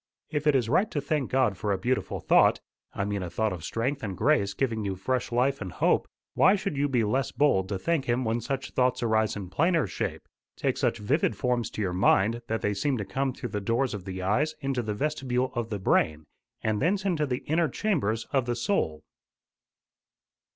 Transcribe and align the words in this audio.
If 0.31 0.47
it 0.47 0.55
is 0.55 0.67
right 0.67 0.89
to 0.89 0.99
thank 0.99 1.29
God 1.29 1.57
for 1.57 1.71
a 1.71 1.77
beautiful 1.77 2.19
thought 2.19 2.59
I 2.91 3.05
mean 3.05 3.21
a 3.21 3.29
thought 3.29 3.53
of 3.53 3.63
strength 3.63 4.01
and 4.01 4.17
grace 4.17 4.55
giving 4.55 4.83
you 4.83 4.95
fresh 4.95 5.31
life 5.31 5.61
and 5.61 5.71
hope 5.71 6.07
why 6.33 6.55
should 6.55 6.75
you 6.75 6.89
be 6.89 7.03
less 7.03 7.31
bold 7.31 7.69
to 7.69 7.77
thank 7.77 8.05
him 8.05 8.25
when 8.25 8.41
such 8.41 8.71
thoughts 8.71 9.03
arise 9.03 9.35
in 9.35 9.51
plainer 9.51 9.85
shape 9.85 10.27
take 10.57 10.77
such 10.79 10.97
vivid 10.97 11.35
forms 11.35 11.69
to 11.69 11.83
your 11.83 11.93
mind 11.93 12.41
that 12.47 12.61
they 12.63 12.73
seem 12.73 12.97
to 12.97 13.05
come 13.05 13.31
through 13.31 13.49
the 13.49 13.61
doors 13.61 13.93
of 13.93 14.05
the 14.05 14.23
eyes 14.23 14.55
into 14.59 14.81
the 14.81 14.95
vestibule 14.95 15.51
of 15.53 15.69
the 15.69 15.77
brain, 15.77 16.25
and 16.63 16.81
thence 16.81 17.05
into 17.05 17.27
the 17.27 17.43
inner 17.45 17.69
chambers 17.69 18.25
of 18.31 18.47
the 18.47 18.55
soul?" 18.55 19.03